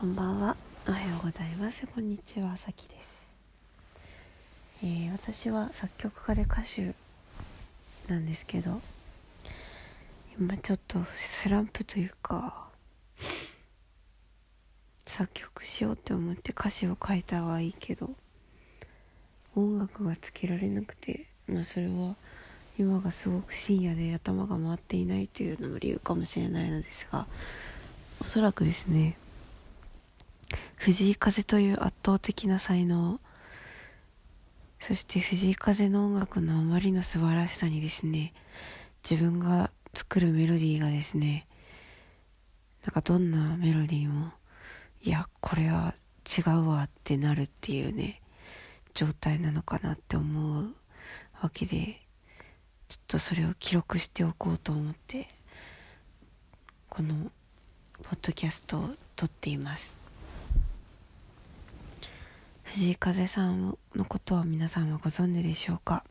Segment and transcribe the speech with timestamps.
[0.00, 0.56] こんばんは。
[0.88, 1.86] おはようございます。
[1.86, 3.28] こんにちはさきです、
[4.82, 6.94] えー、私は作曲家で歌手
[8.12, 8.80] なんですけど
[10.36, 12.66] 今ちょっとスランプというか
[15.06, 18.10] 作曲しようって思って歌詞を書いたはいいけど
[19.54, 22.16] 音楽がつけられなくてまあそれは
[22.78, 27.26] 今がすごく深夜で頭が回っていないというのも理由かもしれないのですが
[28.20, 29.16] おそらくですね
[30.76, 33.20] 藤井風という圧倒的な才能。
[34.86, 38.34] そして藤井風の音楽のあまりの素晴らしさにですね
[39.08, 41.46] 自分が作るメロディーがですね
[42.84, 44.32] なんかどんなメロディーも
[45.02, 45.94] いやこれは
[46.26, 48.20] 違うわってなるっていうね
[48.92, 50.74] 状態なのかなって思う
[51.40, 52.00] わけで
[52.88, 55.28] ちょっとそれを記録しておこうと思って
[56.90, 57.30] この
[58.02, 60.03] ポッドキャストを撮っています。
[62.74, 66.02] 藤井風さんのことは皆さんはご存知でしょうか、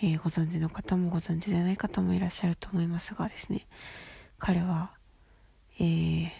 [0.00, 3.66] えー、ご存知の方もご存知でない方もいらっしゃると思いますがですね。
[4.38, 4.92] 彼は、
[5.80, 6.30] えー、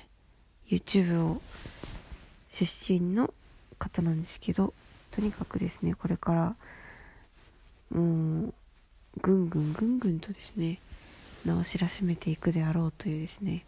[0.69, 1.43] YouTube を
[2.61, 3.35] 出身の
[3.81, 4.73] 方なんですけど
[5.11, 6.57] とにかくですねこれから
[7.91, 8.55] もう
[9.21, 10.79] ぐんぐんぐんぐんとですね
[11.45, 13.65] 名を知らしめていくであろうというですね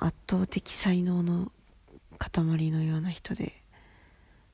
[0.00, 1.52] 圧倒的才能の
[2.18, 3.61] 塊のような人で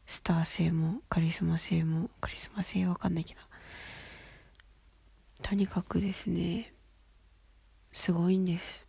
[0.08, 3.40] スター性もカリスマ性もカリスマ性わかんないけど。
[5.42, 6.72] とにかくですね
[7.92, 8.86] すごいんです。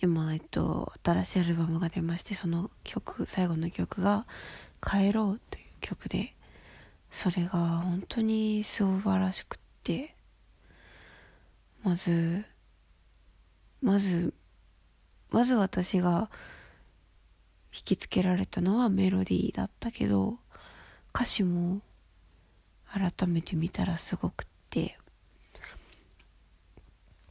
[0.00, 4.26] 今えっと新しいアルバムが出ましてその曲最後の曲が
[4.84, 6.34] 「帰ろう」という曲で
[7.10, 10.14] それが本当に素晴らしくって
[11.82, 12.44] まず
[13.82, 14.34] まず
[15.30, 16.30] まず私が
[17.72, 20.38] 引きつけられたのはメロディーだったけど
[21.14, 21.80] 歌詞も
[22.90, 24.98] 改めて見たらすごくって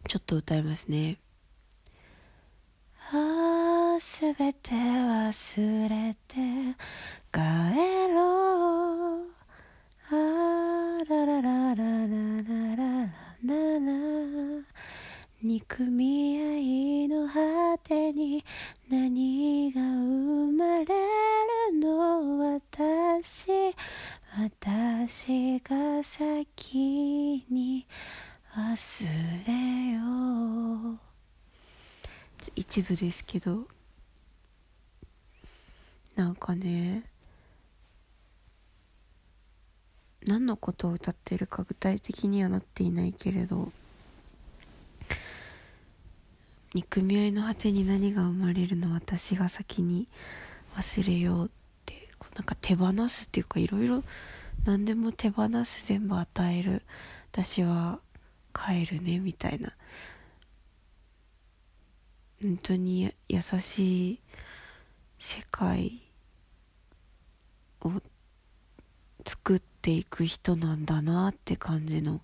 [0.07, 1.17] ちょっと歌いますね。
[3.11, 6.35] ああすべて忘れて
[7.33, 7.39] 帰
[8.13, 9.27] ろう。
[10.09, 12.85] あららららららら
[13.43, 14.76] らら
[15.43, 18.43] 憎み合いの果てに
[18.89, 23.75] 何が生まれるの私
[24.35, 27.85] 私が先に
[28.55, 29.05] 忘
[29.45, 30.99] れよう。
[32.55, 33.67] 一部ですけど。
[36.15, 37.03] なんかね。
[40.25, 43.71] 何のことを歌ってるか具体的にはなっていないけれど。
[46.77, 50.07] 憎み合いの果てに何が生まれるの私が先に
[50.75, 51.49] 忘れようっ
[51.87, 54.03] てなんか手放すっていうかいろいろ
[54.63, 56.83] 何でも手放す全部与える。
[57.31, 57.99] 私は
[58.53, 59.73] 帰るねみたいな。
[62.43, 64.19] 本当に優しい
[65.17, 65.99] 世界
[67.81, 67.91] を
[69.25, 72.21] 作っていく人なんだなって感じの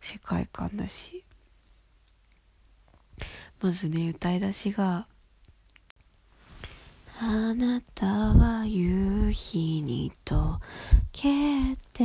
[0.00, 1.24] 世界観だし。
[3.60, 5.06] まずね歌い出しが
[7.20, 10.58] 「あなたは夕日に溶
[11.12, 12.04] けて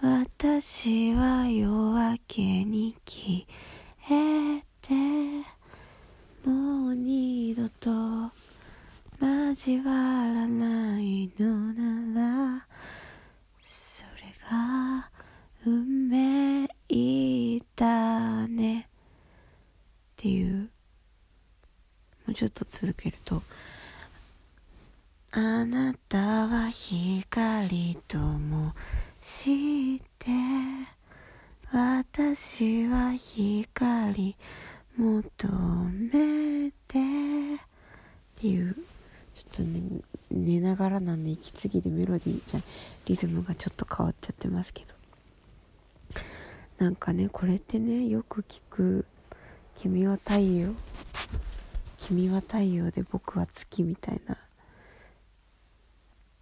[0.00, 3.44] 私は夜明けに消
[4.10, 4.94] えて
[6.48, 8.32] もう二度と
[9.20, 12.66] 交わらないのなら
[13.60, 15.10] それが
[15.66, 16.40] 運命
[17.80, 18.84] だねっ
[20.16, 20.68] ていう
[22.40, 23.42] ちょっと続けると
[25.30, 26.16] 「あなた
[26.48, 28.72] は光とも
[29.20, 30.30] して
[31.70, 34.34] 私は光
[34.96, 35.48] 求
[36.12, 36.96] めて」
[37.60, 37.60] っ
[38.36, 38.74] ていう
[39.34, 40.00] ちょっとね
[40.30, 42.62] 寝ながらなんで息継ぎでメロディーじゃ
[43.04, 44.94] リズムがちょっと変わっちゃってますけど。
[46.78, 49.04] なんかねこれってねよく聞く
[49.76, 50.72] 君は太陽？
[52.10, 54.36] 君は太陽で僕は月みたいな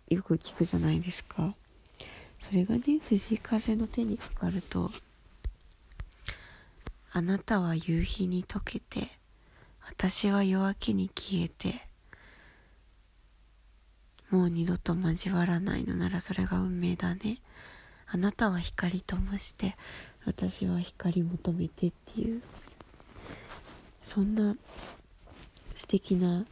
[0.08, 1.54] よく聞くじゃないですか。
[2.40, 4.90] それがね藤井風の手にかかると
[7.12, 9.08] あなたは夕日に溶けて
[9.86, 11.86] 私は夜明けに消えて
[14.30, 17.40] もう二度と交わらないのならそれが運命だね。
[18.06, 19.76] あなたは光ともして
[20.24, 22.40] 私は光求めてっていう
[24.02, 24.56] そんな
[25.78, 26.44] 素敵な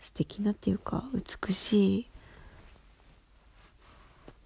[0.00, 2.06] 素敵なっていうか美しい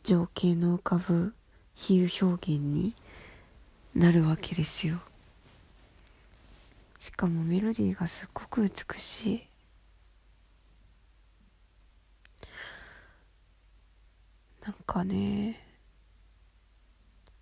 [0.05, 1.35] 情景の浮かぶ
[1.75, 2.95] 比喩表現に
[3.95, 5.01] なるわけですよ。
[7.01, 9.43] しかもメロディーがすっごく美しい。
[14.65, 15.61] なんかね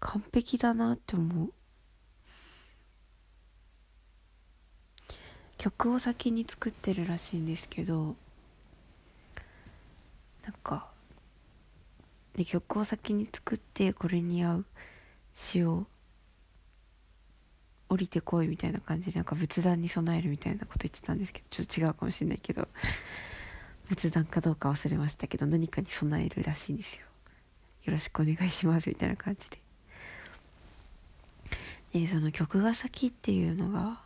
[0.00, 1.52] 完璧だなって思う。
[5.62, 8.16] 曲を先に作ってるらしいんですけど
[10.42, 10.88] なんか
[12.34, 14.64] で曲を先に作ってこれに合う
[15.36, 15.86] 詩を
[17.88, 22.66] 降りてこいみたいな感じでなんか仏壇に備えるみたいなこと言ってたんですけどちょっと違うかもしれないけど
[23.88, 27.02] 仏壇かどうか忘れましたけど何かに備えるらしいんですよ。
[27.84, 29.60] よろしくお願いしますみたいな感じで。
[32.00, 34.00] でその曲が先っていうのが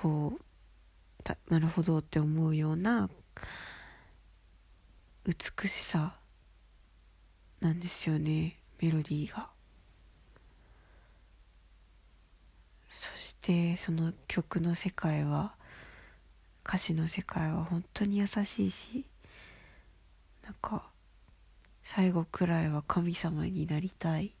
[0.00, 3.10] こうなるほどって思うような
[5.26, 6.14] 美しさ
[7.58, 9.48] なんですよねメロディーが。
[12.88, 15.56] そしてその曲の世界は
[16.64, 19.04] 歌詞の世界は本当に優しいし
[20.44, 20.84] なんか
[21.82, 24.37] 最後くらいは神様になりたい。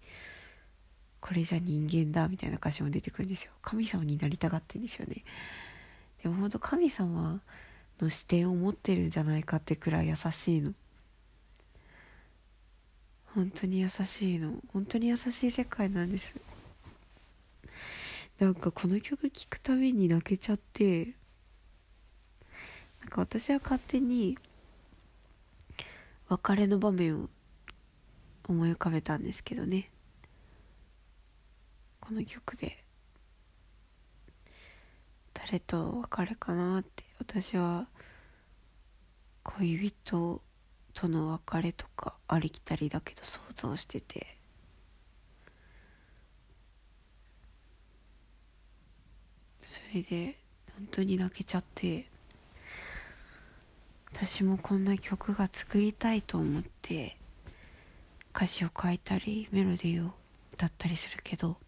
[1.20, 3.52] これじゃ人間だみたいな歌詞も出てくるんですよ。
[3.62, 5.24] 神様になりたがってんですよね。
[6.22, 7.40] でも本当神様
[8.00, 10.72] の視点を持ってるんじゃないかってくらい優しいの。
[13.34, 14.54] 本当に優しいの。
[14.72, 16.34] 本当に優しい世界なんです
[18.38, 21.14] なんかこの曲聴くたびに泣けちゃって
[23.00, 24.38] なんか私は勝手に
[26.28, 27.28] 別れの場面を
[28.48, 29.90] 思い浮かべたんですけどね。
[32.08, 32.82] この曲で
[35.34, 37.86] 誰と別れかなって私は
[39.42, 40.40] 恋人
[40.94, 44.38] との別れとかありきたりだけど想像してて。
[49.66, 50.38] それで
[50.78, 52.08] 本当に泣けちゃって
[54.14, 57.18] 私もこんな曲が作りたいと思って
[58.34, 60.12] 歌詞を書いたりメロディーを
[60.54, 61.58] 歌ったりするけど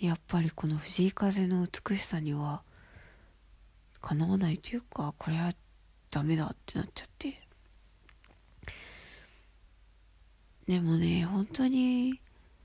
[0.00, 2.62] やっぱりこの藤井風の美しさには
[4.00, 5.52] かなわないというかこれは
[6.10, 7.42] ダメだってなっちゃって。
[10.68, 12.20] でもね本当に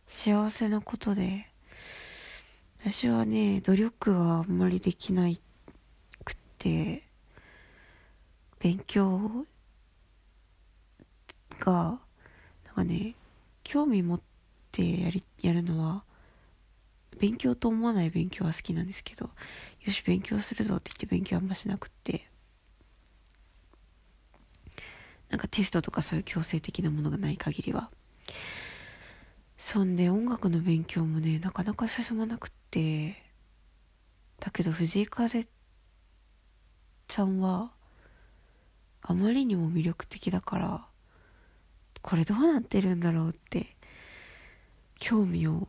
[0.10, 1.48] 幸せなことで
[2.82, 5.28] 私はね努力があんまりできな
[6.26, 7.04] くって
[8.60, 9.46] 勉強
[11.60, 12.00] が
[12.66, 13.16] なんかね
[13.64, 14.22] 興味持っ
[14.72, 16.04] てやりやるのは
[17.20, 19.30] 勉強と思わない勉強は好きなんですけど
[19.86, 22.28] よし勉強するぞって言って勉強あんましなくって。
[25.30, 27.90] なんかテストとかそういう強制的なものがない限りは。
[29.58, 33.24] そんで音楽の勉強もねなかなか進まなくって。
[34.40, 35.48] だけど藤井風
[37.10, 37.72] さんは
[39.02, 40.86] あまりにも魅力的だから
[42.02, 43.76] これどうなってるんだろうって
[45.00, 45.68] 興味を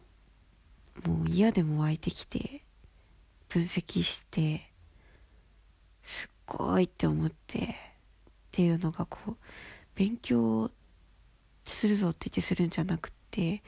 [1.02, 2.62] もう嫌でも湧いてきて
[3.48, 4.70] 分析して
[6.04, 7.66] すっごいって思ってっ
[8.52, 9.36] ていうのがこう
[9.94, 10.70] 勉強
[11.66, 13.62] するぞって言ってするんじゃなくて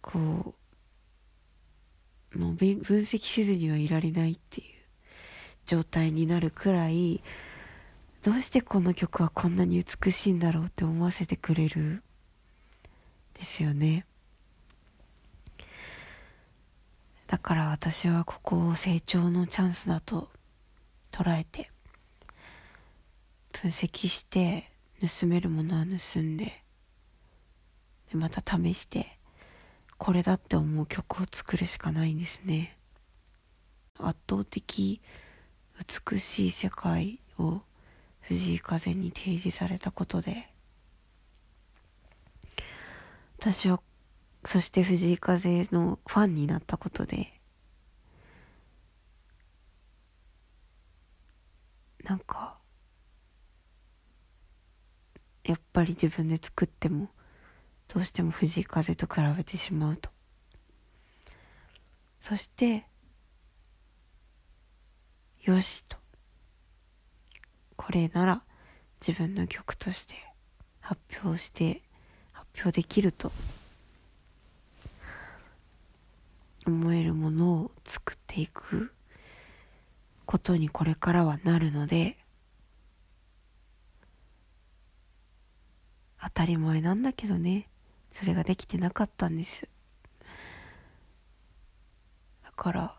[0.00, 0.54] こ
[2.34, 4.66] うもう分析せずにはいられないっていう
[5.66, 7.22] 状態になるくらい
[8.22, 12.02] どうしてこの曲はこんなに美しいんだろうって思わせてくれる
[13.34, 14.06] ですよね。
[17.32, 20.28] だから私はここを成長のチャンスだと
[21.10, 21.70] 捉えて
[23.52, 24.70] 分析して
[25.00, 29.16] 盗めるものは盗んででまた試して
[29.96, 32.76] これだって思う曲を作るしかないんですね。
[33.98, 35.00] 圧倒的
[36.10, 37.62] 美しい世界を
[38.20, 40.50] 藤井風に提示されたことで
[43.38, 43.80] 私は
[44.44, 47.40] そして藤井風のファンになったことで
[52.04, 52.58] なんか
[55.44, 57.08] やっぱり自分で作っても
[57.92, 60.10] どうしても藤井風と比べてしまうと。
[62.20, 62.86] そして
[65.42, 65.96] よしと。
[67.76, 68.42] これなら
[69.06, 70.14] 自分の曲として
[70.80, 71.82] 発表して
[72.32, 73.32] 発表できると。
[76.66, 78.92] 思えるものを作っていく
[80.26, 82.16] ことにこれからはなるので
[86.22, 87.68] 当たり前なんだけどね。
[88.12, 89.66] それができてなかったんです。
[92.44, 92.94] だから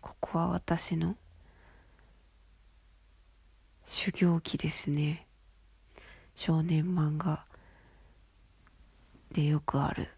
[0.00, 1.16] ここは私の
[3.84, 5.26] 修行期ですね。
[6.34, 7.44] 少年漫画
[9.32, 10.08] でよくある。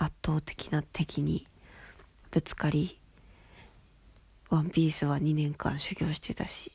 [0.00, 1.46] 圧倒的な敵に
[2.30, 2.98] ぶつかり
[4.48, 6.72] ワンピースは2年間修行してたし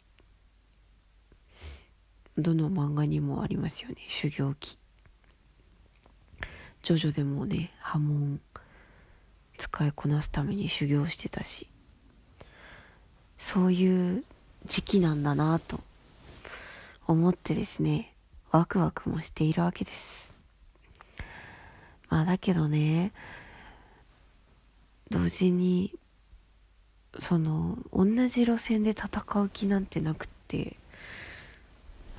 [2.38, 4.78] どの漫画にもありますよね修行期
[6.84, 8.40] ジョジョでもね波紋
[9.58, 11.68] 使いこなすために修行してたし
[13.40, 14.24] そういう
[14.68, 15.80] 時期なんだなと
[17.08, 18.14] 思ってですね
[18.52, 20.35] ワクワクもしているわけです。
[22.16, 23.12] まあだけどね
[25.12, 25.94] 同時に
[27.20, 30.78] その同じ路線で戦う気なんてなくって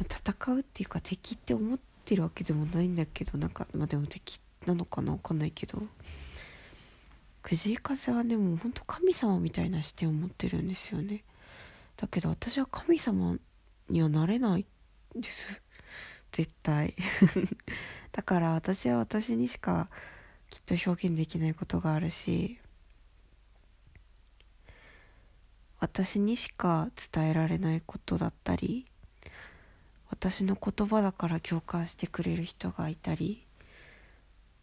[0.02, 5.80] 戦うっていうか敵って思ってるわけでもないんだけどなんかまあでも敵なのかな分かんないけど
[7.40, 11.24] 藤井風はねもうほんと神様みたいな視点を持ってるんですよね。
[11.96, 13.38] だけど私は神様
[13.88, 14.66] にはなれない
[15.14, 15.62] です。
[16.36, 16.94] 絶対。
[18.12, 19.88] だから私は私にしか
[20.50, 22.58] きっと表現できないことがあるし
[25.80, 28.86] 私にしか伝えられないことだったり
[30.10, 33.46] 私の言葉だから共感してくれる人がいたり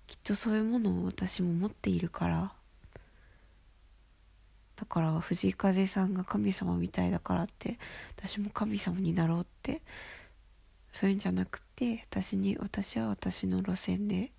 [0.05, 2.53] きっとそういうものを私も持っているから
[4.75, 7.79] だから藤井風さんが神様みたいだからって
[8.15, 9.81] 私も神様になろうって
[10.93, 14.31] そういうんじゃなくて私に私は私の路線で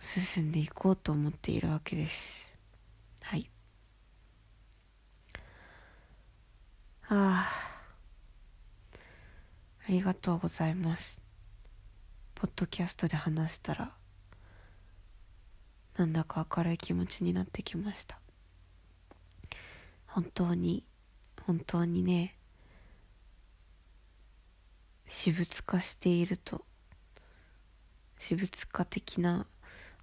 [0.00, 2.46] 進んでいこうと思っているわけです。
[3.22, 3.50] はい。
[7.08, 7.50] ああ
[9.86, 11.18] ありがとうございます。
[12.34, 13.92] ポッドキャストで話したら
[15.96, 18.20] なんだか明るい気持ちになってきました。
[20.06, 20.84] 本当に
[21.46, 22.37] 本当にね
[25.08, 26.64] 私物化していると。
[28.20, 29.46] 私物化的な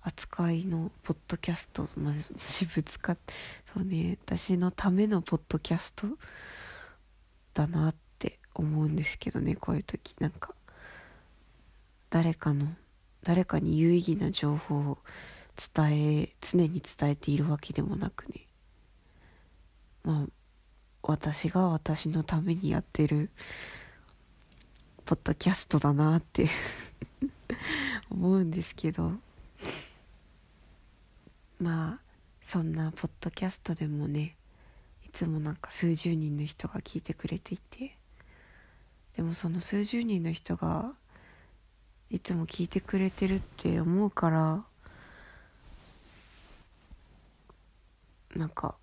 [0.02, 3.18] 扱いのポッドキャスト、まあ、私物化
[3.74, 4.18] そうね。
[4.26, 6.08] 私のためのポッドキャスト
[7.54, 10.16] だなって思うんですけどねこういう時。
[10.20, 10.54] なんか
[12.10, 12.68] 誰かの
[13.24, 14.98] 誰かに有意義な情報を
[15.76, 18.48] 伝え常に伝えているわけでもなくね。
[20.04, 20.28] まあ
[21.02, 23.30] 私が私のためにやってる
[25.06, 26.50] ポッドキャストだなって
[28.10, 29.14] 思うんですけど。
[31.60, 32.00] まあ
[32.42, 34.36] そんなポッドキャストでもね
[35.06, 37.98] いつもなんか数十人の人が聞いてくれていて。
[39.16, 40.94] でもその数十人の人が
[42.10, 44.66] いつも聞いてくれてるって思うから
[48.36, 48.76] なんか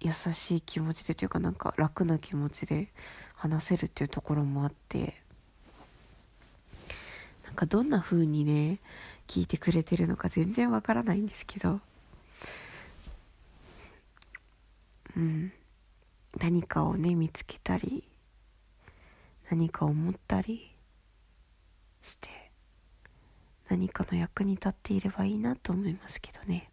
[0.00, 2.88] 優しい気持ちでというかなんか楽な気持ちで
[3.34, 5.25] 話せるっていうところもあって。
[7.56, 8.78] かどんな風にね
[9.26, 11.80] 聞いてくれてるのか全然わからないんですけど。
[15.16, 15.52] うん。
[16.38, 18.04] 何かをね見つけたり
[19.50, 20.70] 何か思ったり
[22.02, 22.28] して
[23.68, 26.70] 何かの役に立っていればいいなと思いますけどね。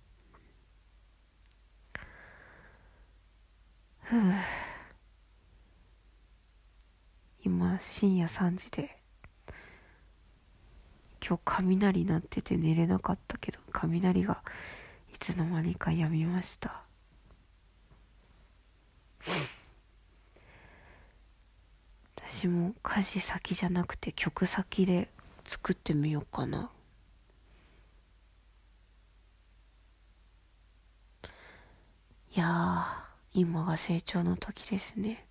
[4.02, 4.22] ふう。
[7.46, 9.03] 今深夜3時で
[11.26, 14.44] 今日雷鳴ってて寝れなかったけど雷が
[15.14, 16.84] いつの間にかやみました。
[22.18, 25.08] 私も歌詞先じゃなくて曲先で
[25.46, 26.70] 作ってみようかな。
[32.36, 32.88] いや
[33.34, 35.26] 今が成長の時ですね。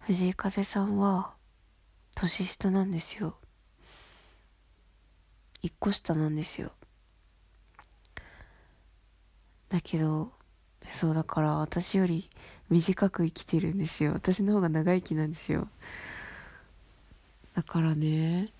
[0.00, 1.34] 藤井風さんは
[2.16, 3.36] 年下なんですよ。
[5.60, 6.72] 一個下なんですよ。
[9.68, 10.32] だけど
[10.92, 12.30] そうだから私より
[12.70, 14.14] 短く生きてるんですよ。
[14.14, 15.68] 私の方が長生きなんですよ。
[17.54, 18.50] だからね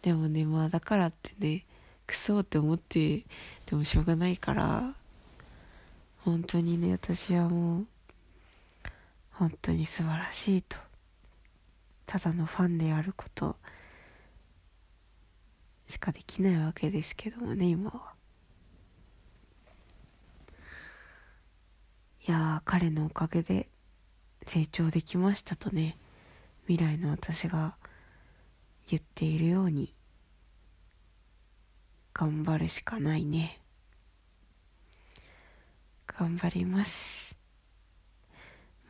[0.00, 1.66] でもねまあだからってね
[2.06, 3.26] クソって思って
[3.66, 4.94] でもしょうがないから
[6.24, 7.86] 本当にね私はもう
[9.32, 10.89] 本当に素晴らしいと。
[12.10, 13.54] ただのファンであること
[15.86, 18.14] しかできないわけですけどもね今は。
[22.26, 23.68] いや彼のおかげで
[24.44, 25.96] 成長できましたとね
[26.66, 27.76] 未来の私が
[28.88, 29.94] 言っているように
[32.12, 33.60] 頑張るしかないね。
[36.08, 37.36] 頑張ります。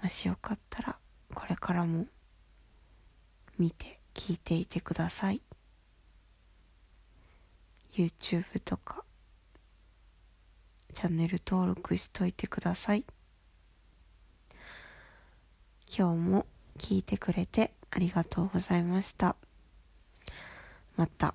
[0.02, 0.98] もしよかったら
[1.34, 2.06] これからも
[3.60, 5.42] 見て聞いていてください。
[7.94, 9.04] YouTube とか
[10.94, 13.04] チャンネル登録しといてください。
[15.94, 16.46] 今日も
[16.78, 19.36] 聞いてくれてありがとうございました。
[20.96, 21.34] また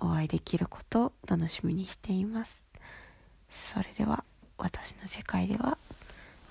[0.00, 2.66] お会いできることを楽しみにしています。
[3.72, 4.22] それでは
[4.58, 5.76] 私の世界では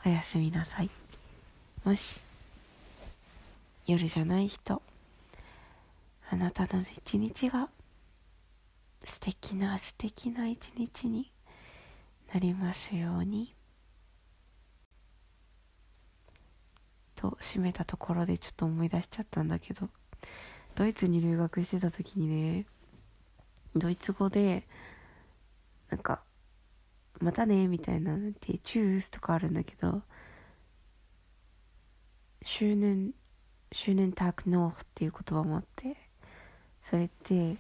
[0.06, 0.90] おやすみなさい。
[1.86, 2.24] もし
[3.92, 4.82] 夜じゃない人。
[6.30, 7.70] あなたの一日が
[9.04, 11.32] 素敵な素敵な一日に
[12.32, 13.56] なりますように。
[17.16, 19.90] と締めたところでちょっと思い出しちゃったんだけど。
[20.76, 22.66] ドイツに留学してた時にね
[23.76, 24.66] ドイツ語で
[25.90, 26.22] なんか
[27.20, 30.04] 「またね」みたいななんて「チュース」とかあるんだけど
[32.44, 33.14] 「シューネン
[33.72, 35.96] シューネンタークノーっていう言葉もあって
[36.90, 37.56] それって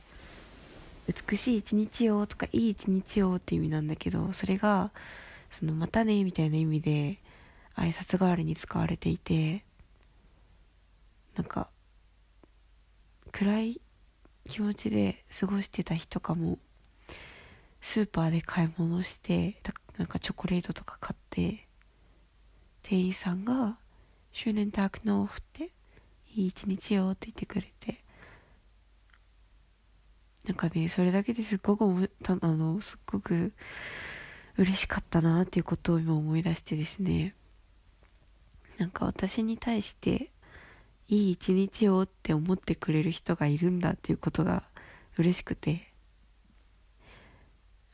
[1.07, 4.91] 美しい一日よとかいい一日よって意味なんだけどそれが
[5.51, 7.17] そのまたねみたいな意味で
[7.75, 9.63] 挨拶代わりに使われていて
[11.35, 11.69] なんか
[13.31, 13.81] 暗い
[14.47, 16.57] 気持ちで過ごしてた日とかも
[17.81, 19.61] スーパーで買い物して
[19.97, 21.67] なんかチョコレートとか買って
[22.83, 23.77] 店員さんが
[24.33, 25.71] 「周年タークノーフ」って
[26.35, 28.03] 「いい一日よ」って言ってくれて。
[30.45, 31.83] なんかねそれだけですっごく
[32.25, 33.53] あのすっごく
[34.57, 37.35] 嬉しかったなっていうことを今思い出してですね。
[38.77, 40.31] なんか私に対して
[41.07, 44.63] いい一日をって思ってくれる人がいるんだっていうことが
[45.17, 45.89] 嬉しくて。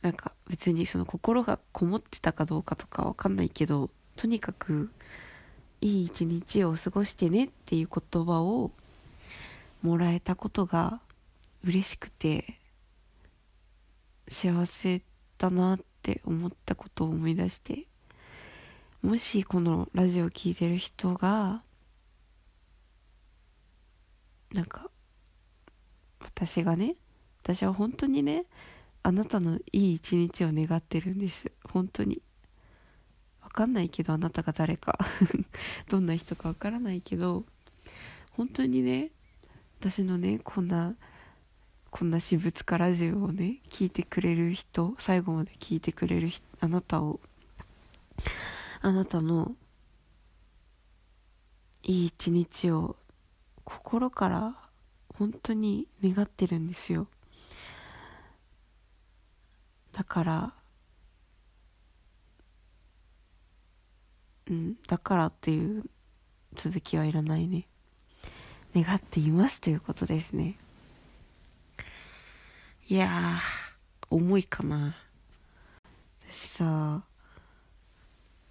[0.02, 4.92] なんか別にその心がこもってたかどうかとかわかんないけどとにかく
[5.86, 8.72] いい一日を過ごしてねっていう言葉を
[9.84, 11.00] もらえたことが
[11.64, 12.60] 嬉しくて
[14.28, 15.04] 幸せ
[15.38, 17.86] だなって思ったことを思い出して
[19.04, 21.62] もしこのラジオを聴いてる人が
[24.54, 24.90] なんか
[26.20, 26.96] 私がね
[27.44, 28.46] 私は本当にね
[29.04, 31.52] あなたのいい一日を願ってるんです。
[31.72, 32.25] 本当に。
[33.56, 35.00] かんないけどあなたが誰か。
[35.88, 37.46] どんな人か分からないけど
[38.32, 39.12] 本当にね
[39.80, 40.96] 私のねこんな
[41.90, 47.22] こんな私物化ラジオをね聞いてくれる人最後まで聞いてくれるあなたを
[48.82, 49.56] あなたの
[51.84, 52.98] いい一日を
[53.64, 54.56] 心から
[55.18, 57.08] 本当に願ってるんですよ。
[59.94, 60.54] だから
[64.50, 65.84] うんだからっていう
[66.54, 67.68] 続きはいらないね。
[68.76, 70.58] 願っていますということですね。
[72.88, 73.40] いや
[74.10, 74.96] 重いかな。
[76.30, 77.04] 私さ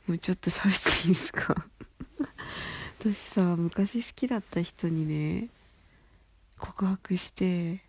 [0.06, 1.54] もうちょっと喋っていいですか？
[3.00, 5.48] 私さ昔好きだった人にね
[6.58, 7.84] 告白して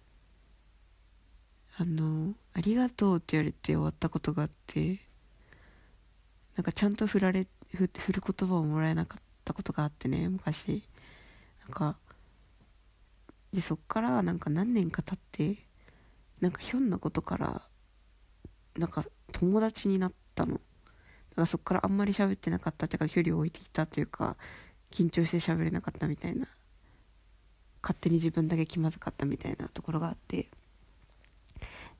[1.77, 4.99] あの「ありがとう」って言われて終わったことがあって
[6.55, 10.83] なんかちゃんと振られて振る言葉をもらえなかったことがあってね昔。
[11.63, 11.97] なんか
[13.53, 15.65] でそっからなんか何年か経って
[16.41, 17.61] なんかひょんなことから
[18.77, 20.53] なんか友達になったの。
[20.53, 20.61] だか
[21.41, 24.37] らそこからあんまり喋ってなかったっていうか距離を置いていたというか
[24.91, 26.47] 緊張して喋れなかったみたいな。
[27.81, 30.49] 勝手に自分だけ気まずかったみたいなところがあって。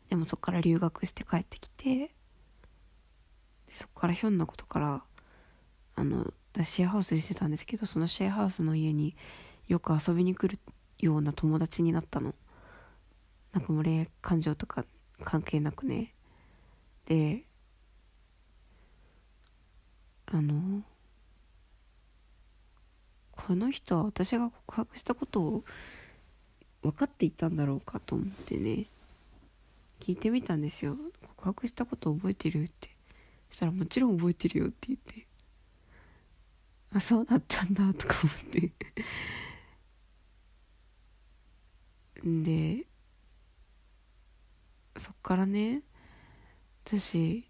[0.09, 2.11] でもそこから留学して帰ってきて
[3.69, 5.03] そこからひょんなことから
[5.95, 9.15] あのシェアハウスしてたんですけどそのシェアハウスの家に
[9.67, 10.59] よく遊びに来る
[10.99, 12.33] ような友達になったの。
[13.53, 14.85] なんかもう恋愛感情とか
[15.23, 16.13] 関係なくね。
[17.05, 17.43] で
[20.27, 20.81] あの
[23.31, 25.63] この人は私が告白したことを
[26.81, 28.87] 分かっていたんだろうかと思ってね
[29.99, 30.97] 聞いてみたんですよ。
[31.37, 32.89] 告白したこと覚えてるって。
[33.49, 35.27] そしたらもちろん覚えてるよって言って。
[36.95, 38.71] あそうだったんだとか思って。
[42.23, 42.85] で
[44.97, 45.83] そっからね
[46.85, 47.45] 私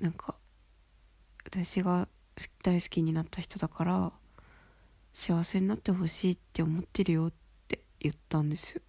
[0.00, 0.36] なんか
[1.44, 2.08] 私が
[2.62, 4.12] 大好きになった人だから
[5.12, 7.32] 幸せになってほしいって思ってるよっ
[7.68, 8.80] て言ったんです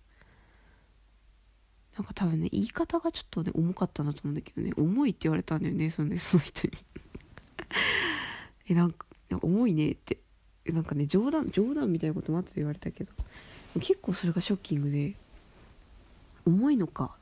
[1.98, 6.74] なんか多分ね言い方がちょっとね重かったなと思うんだけどね重いって言われたんだよねそのねその人に。
[8.68, 10.20] えなんか重いねって。
[10.66, 13.12] なんかね冗談冗談みたいなことも後で言われたけど。
[13.80, 15.16] 結構それがショッキングで
[16.46, 17.18] 重いのか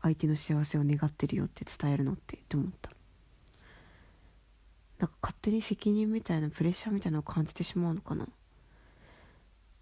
[0.00, 2.90] 相手の幸せを願ってるよって伝えるのってって思った。
[4.98, 8.26] なんか勝手に責任みたいなプレッシャーみたいなのを感じてしまうのかな。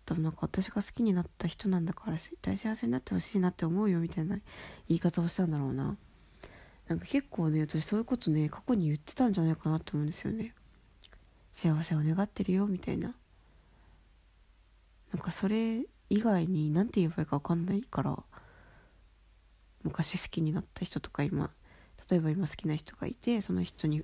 [0.05, 4.37] 多分なんか私が好きになった人なんだから絶対幸せになってほしいなって思うよみたいな
[4.89, 5.97] 言い方をしたんだろうな。
[6.89, 10.55] なんか結構ね私そういうことね過去に言ってたんじゃないかなって思うんですよね。
[11.53, 13.15] 幸せを願ってるよみたいな。
[15.13, 18.23] なんかそれ以外に何て言えばいいか分かんないから。
[19.83, 21.51] 昔好きになった人とか今
[22.11, 24.03] 例えば今好きな人がいてその人に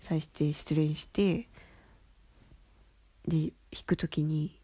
[0.00, 1.48] 際して失恋して
[3.26, 4.60] で弾く時に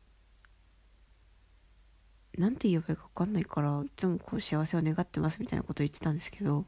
[2.39, 6.65] 何て言えばいいか分かんないからいつもこう幸せを願ってますみたいなこと言ってたんですけど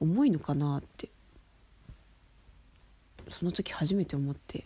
[0.00, 1.10] 重いのかなって。
[3.28, 4.64] その時初めて思って。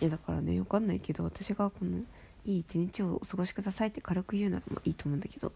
[0.00, 1.98] いやだからね分かんないけど私がこの
[2.44, 5.52] 「いい一日をお過ごしください」って軽く言うならまあいいと思うんだけど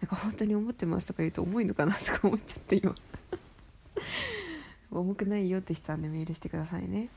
[0.00, 2.94] なんか本当に思ってますとか言うと重いのかなとか思っちゃって今。
[4.90, 7.08] 重くないよって人はねメールしてくださいね。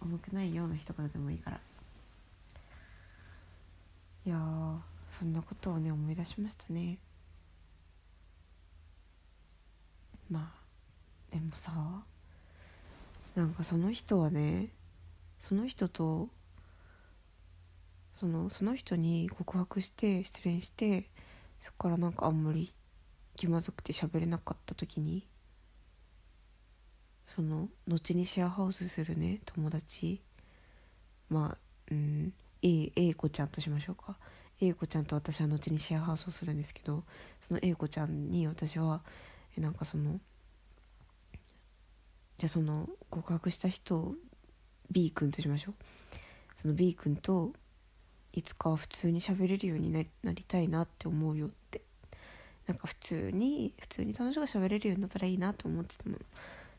[0.00, 1.60] 重くないよの一言でもいいから。
[4.26, 4.80] いや
[5.18, 6.98] そんなことをね思い出しましたね。
[10.30, 10.63] まあ。
[11.34, 11.72] でもさ
[13.34, 14.68] なんかその人はね
[15.48, 16.28] その人と
[18.20, 21.10] そのその人に告白して失恋して
[21.60, 22.72] そこからなんかあんまり
[23.34, 25.26] 気まずくて喋れなかった時に
[27.34, 30.22] その後にシェアハウスするね友達。
[31.28, 31.58] まあ
[31.90, 34.16] うん A, A 子ちゃんとしましょうか。
[34.60, 37.02] A 子ちゃんと私は後にシェアハウスをするんですけど
[37.48, 39.02] その A 子ちゃんに私は
[39.58, 40.20] えなんかその
[42.38, 44.14] じゃあその告白した人を
[44.90, 45.74] B 君としましょう。
[46.62, 47.52] その B 君と
[48.32, 51.82] いつかは普通に喋れるようになりたいなって思うよって。
[52.66, 56.18] なんか普通に普通に楽しく喋れるようになったらいいなと思ってたのっ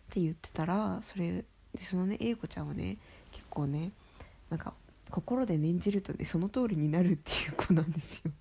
[0.10, 2.98] て言ってたらそれでそのね英子ちゃんはね
[3.32, 3.92] 結構ね
[4.50, 4.74] なんか
[5.12, 8.32] 心で念じるとねその通りになるっていう子なんですよ。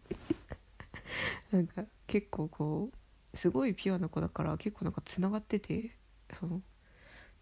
[1.53, 2.91] なんか結構こ
[3.33, 5.97] うすごいピュアな子だから結構なんかつながってて
[6.41, 6.63] その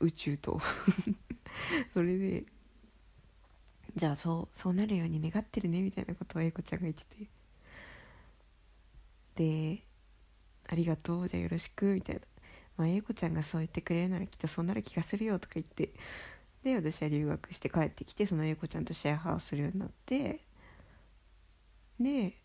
[0.02, 0.60] 宇宙と。
[1.94, 2.44] それで。
[3.96, 7.28] じゃあそうそうなるように願ってるねみたいなことを英子ちゃんが言ってて。
[9.34, 9.82] で
[10.68, 12.22] 「ありがとうじゃあよろしく」みたいな
[12.76, 15.92] 「まあ、英子ちゃんがそう言ってくれるならきっとそうなる気がするよ」とか言って。
[16.62, 20.40] で私は留学して帰ってきてその英子ちゃんとシェアハウスするようになって。
[22.00, 22.38] で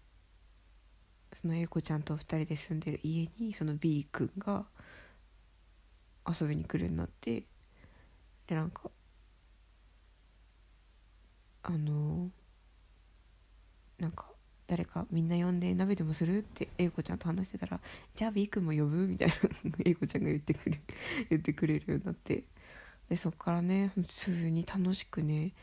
[1.42, 4.66] その英子ちゃんと2人で住んでる家にその B 君が
[6.28, 7.44] 遊びに来るようになって
[8.48, 8.90] でなんか
[11.64, 12.30] あの
[14.00, 14.26] なんか
[14.68, 17.80] 誰かみんな呼んで鍋でもするって英子ちゃんと話してたら
[18.16, 19.36] 「じゃあ B 君も呼ぶ?」みたいな
[19.86, 20.80] 英子ちゃんが言ってくる
[21.30, 22.44] 言ってくれるようになって
[23.10, 25.54] でそっからね普通に楽しくね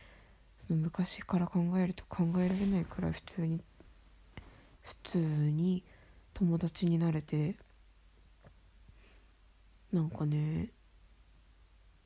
[0.66, 3.62] その昔から考えると考えられないくらい普通に
[4.83, 5.83] 普通に
[6.33, 7.57] 友達になれて
[9.94, 10.70] なんかね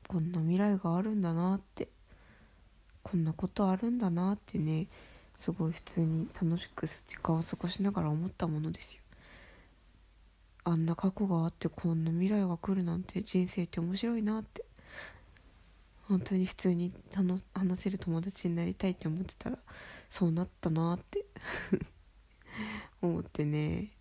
[0.07, 1.89] こんな未来があるんだなって
[3.01, 4.87] こんなことあるんだなってね
[5.37, 9.01] すごい普通に楽しく時間を過ごしながら思ったものですよ。
[10.65, 14.63] あんな過去があってこんな未来が来るなんて人生って面白いなって
[16.07, 16.93] 本当に普通に
[17.53, 19.57] 話せる友達になりたいって思ってたら
[20.11, 21.25] そうなったなって
[23.01, 23.98] 思ってね。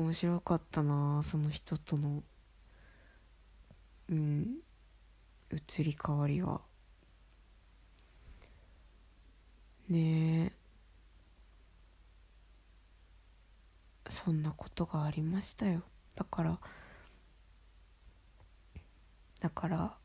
[0.00, 2.22] 面白かったなその人との。
[4.08, 4.58] うん。
[5.52, 6.60] 移り変わりは。
[9.88, 10.52] ねえ。
[14.08, 15.82] そんなことがありましたよ。
[16.16, 16.58] だから
[19.40, 19.96] だから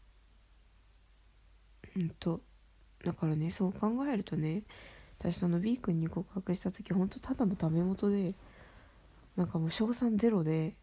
[1.96, 2.42] うんと
[3.04, 4.64] だからねそう考えるとね
[5.20, 8.34] 私その B 君に告白した時ほんとただのダメ元で
[9.36, 10.76] なんかもう賞賛ゼロで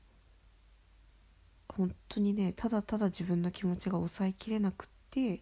[1.69, 5.41] 本当にねただただ自分の気持ちが抑えきれなくって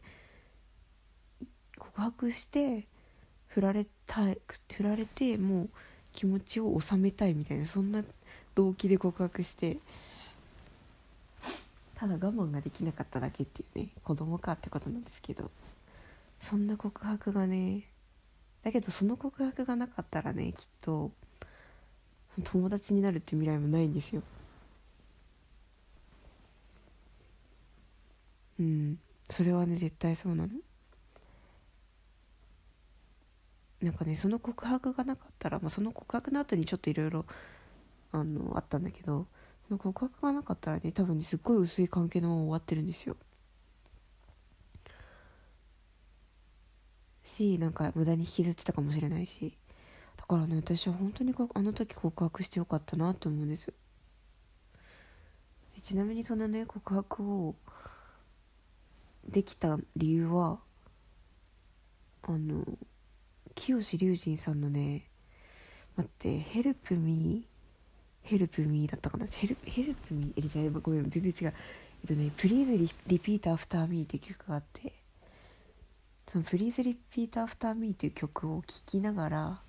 [1.78, 2.86] 告白して
[3.48, 4.38] 振られたい
[4.72, 5.70] 振られてもう
[6.12, 8.04] 気持ちを収めたいみたいなそんな
[8.54, 9.78] 動機で告白して。
[11.96, 15.50] ただ我慢ができなかっただけっていうね子供かってことなんですけど。
[16.40, 17.82] そんな告白がね
[18.62, 21.10] だけどその告白がなかったらねきっと
[22.44, 24.22] 友達になるって未来もないんですよ。
[28.58, 28.98] うん。
[29.30, 30.52] それはね絶対そうなの。
[33.80, 37.24] なんかねその告白がなかったら、まあ、その告白の後にちょっといろいろ
[38.12, 39.26] あのあったんだけど
[39.68, 43.16] その告白がなかったらね多分ねすっごい薄い関係のまま終わってるんですよ。
[47.24, 49.56] しなんか無駄に引きずってたかもしれないし。
[50.30, 53.72] からね私は本当にあの時告白してよかったなと思うんです。
[55.82, 57.56] ちなみにそのね告白を
[59.26, 60.60] できた理由は
[62.22, 62.64] あの
[63.56, 65.08] 清竜人さんのね
[65.96, 69.26] 待って「Help me help me だったかな？
[69.26, 71.48] Hel help me えごめん全然違う。
[71.48, 74.92] えっとね「Please re repeat after me って曲があって
[76.28, 79.62] その「Please repeat after me っていう曲を聴きながら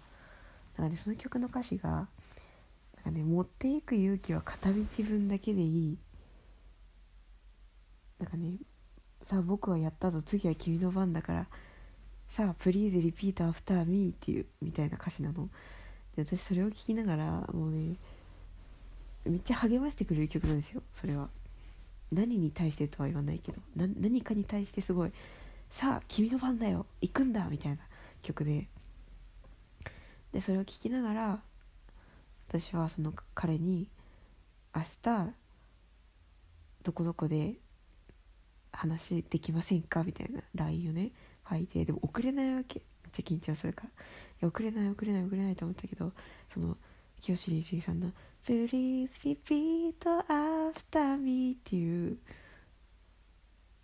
[0.81, 2.07] なんかねその曲の歌詞がなん
[3.05, 5.97] かね持っていく勇気は片道分だけでいい
[8.19, 8.57] なんかね
[9.23, 11.47] さあ僕はやったぞ次は君の番だから
[12.31, 15.49] さあ、 please repeat after me っていうみたいな歌詞なの。
[16.15, 17.97] で、私それを聞きながら、もうね、
[19.25, 21.27] めっちゃ励ましてくれる曲なんですよ、それは。
[22.09, 25.11] 何に対してとは言わないけど、何かに対してすごい、
[25.71, 27.79] さあ、君の番だよ、行くんだみたいな
[28.21, 28.69] 曲で。
[30.33, 31.41] で、それを聞きながら、
[32.47, 33.87] 私はその彼に、
[34.75, 35.33] 明日、
[36.83, 37.55] どこどこで
[38.71, 40.03] 話できませんか？
[40.03, 41.11] みたいな LINE をね
[41.47, 42.81] 書いてでも送れないわけ。
[43.03, 43.89] めっちゃ緊張するから。
[43.89, 43.91] い
[44.41, 46.11] や送れない送れない送れないと思ったけど
[46.53, 46.77] その
[47.21, 48.11] 清志隆さんの
[48.47, 49.93] 「Please repeat
[50.27, 52.17] after me」っていう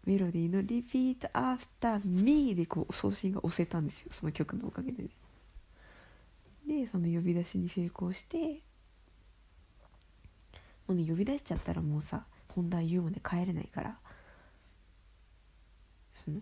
[0.05, 4.09] メロディーの「Repeat after me」でこう送信が押せたんですよ。
[4.11, 5.09] その曲のおかげでね。
[6.67, 8.61] でその呼び出しに成功して
[10.87, 13.97] もうね呼び出しちゃったらもうさ本題言うまで帰れないから
[16.25, 16.41] そのっ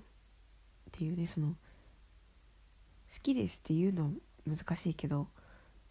[0.91, 1.55] ていうねその好
[3.21, 4.09] きですっていうのは
[4.47, 5.27] 難しいけど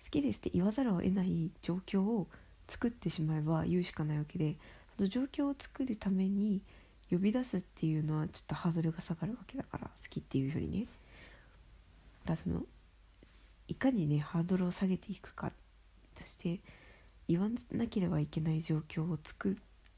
[0.05, 2.27] 好きですって言わざるを得ない状況を
[2.69, 4.57] 作ってしまえば言うしかないわけで
[4.97, 6.63] その状況を作るために
[7.11, 10.87] 呼び出すっていうのはちょっとハードルが下がるわけだから好きっていうよりね。
[12.25, 12.63] だその
[13.69, 15.53] いかにねハードルを下げていくか
[16.19, 16.61] そして
[17.29, 19.57] 言わなければいけない状況を作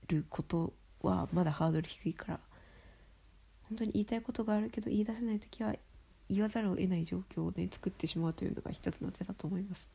[0.09, 2.41] ることはまだハードル低いから
[3.69, 5.75] 本当に言いたいことがあるけど言い出せない時は
[6.31, 9.87] 言わざるを得ない状況をね作ってしまうというのが一つの手だと思います。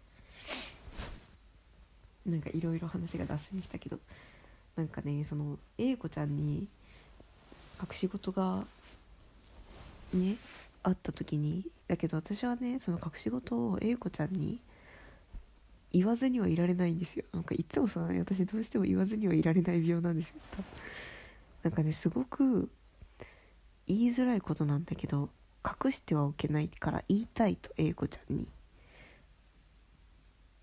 [2.25, 3.97] なんかいろいろ話が脱線したけど
[4.75, 6.67] なんかねその A 子ちゃんに
[7.81, 8.63] 隠し事が
[10.13, 10.35] ね
[10.83, 14.61] あった時にだけど私はねその隠し事を A 子ちゃんに
[15.91, 17.25] 言わずにはいられないんですよ。
[17.33, 20.35] なんかいつもさ私どうしても言わずにはいられない病なんですよ。
[21.63, 22.69] なんかねすごく
[23.87, 25.31] 言いづらいことなんだけど
[25.85, 28.47] 隠してはおけないから言いたいと A 子ちゃんに。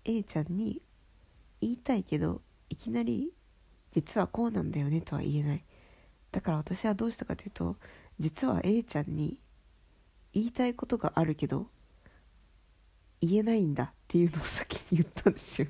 [0.05, 0.81] A ちゃんに
[1.61, 3.31] 言いたいけどいきなり
[3.91, 5.63] 実はこうなんだよねとは言えない。
[6.31, 7.75] だから私はどうしたかというと
[8.17, 9.37] 実は A ちゃんに
[10.33, 11.67] 言いたいことがあるけど
[13.21, 15.67] 言えないんだっていうのを先に言ったんですよ。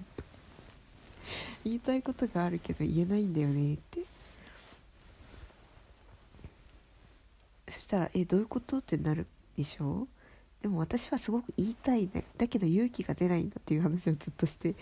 [1.65, 4.01] 言いたいことがあるけど言えないんだよねって。
[7.67, 10.07] そしたら「えどういうこと?」ってなるでしょ？
[10.61, 12.25] でも私はすごく言いたいね。
[12.37, 14.75] だけど勇気が出ないんだっていう話をずっとして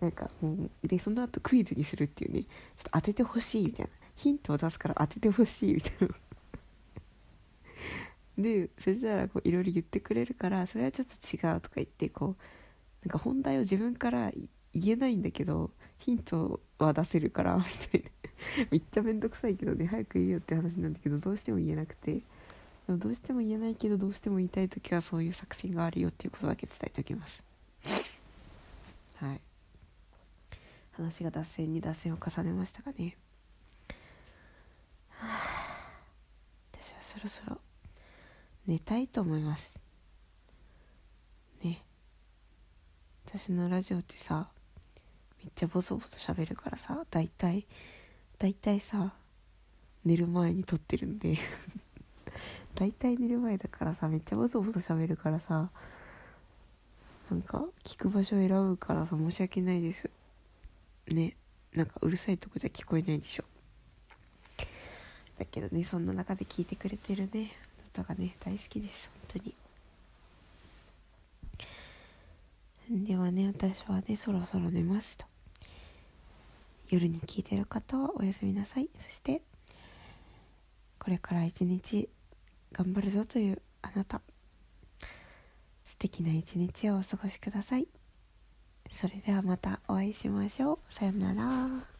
[0.00, 2.42] なんかもうでその後クイズにするっていうね。
[2.42, 3.92] ちょっと当ててほしいみたいな。
[4.16, 6.14] ヒントを出すから当ててほしいみたいな。
[8.38, 14.30] でそしたらこういろいろ言ってくれるからそれはちょっと違うとか言ってこうなんか本題を自分から
[14.74, 18.10] 言えないんだけどヒントは出せるからみたいな。
[18.70, 22.22] めっちゃめんどくさいけどね早く言えよって話なんだけどどうしても言えなくて。
[22.86, 27.42] でもどうしても言えないけどどうしても言いたい時はそういう作戦があるよっていうことだけ伝えておきます。
[29.16, 29.40] はい。
[30.92, 33.16] 話が脱線に脱線を重ねましたがね。
[35.10, 35.66] はあ
[36.72, 37.65] 私はそろそろ
[38.66, 39.70] 寝たいと思います。
[41.62, 41.84] ね。
[43.26, 44.48] 私のラジオってさ
[45.38, 47.64] めっちゃボソボソ喋るからさ大体
[48.38, 49.12] 大体さ
[50.04, 51.38] 寝る前に撮ってるんで。
[52.74, 55.70] 大体寝る前だからさめっちゃボソボソ喋るからさ
[57.30, 60.10] なんか聞く場所を選ぶからさ申し訳ないです。
[61.06, 61.36] ね。
[61.72, 63.44] なんかうるさいとこじゃ聞こえないでしょ。
[65.38, 67.52] だけどねそんな中で聞いてくれてるね。
[67.96, 69.10] あなたがね大好きです。
[69.30, 69.40] 本
[72.88, 73.06] 当に。
[73.06, 75.24] ではね私はねそろそろ寝ますと。
[76.90, 78.90] 夜に聞いてる方はおやすみなさい。
[79.02, 79.40] そして
[80.98, 82.08] これから一日
[82.72, 84.20] 頑張るぞというあなた。
[85.86, 87.88] 素敵な一日をお過ごしください。
[88.92, 90.92] それではまたお会いしましょう。
[90.92, 91.95] さよなら。